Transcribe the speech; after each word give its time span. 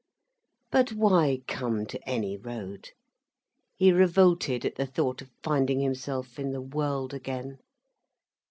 But 0.71 0.93
why 0.93 1.43
come 1.47 1.85
to 1.85 2.09
any 2.09 2.35
road? 2.35 2.89
He 3.75 3.91
revolted 3.91 4.65
at 4.65 4.73
the 4.73 4.87
thought 4.87 5.21
of 5.21 5.29
finding 5.43 5.79
himself 5.79 6.39
in 6.39 6.49
the 6.53 6.59
world 6.61 7.13
again. 7.13 7.59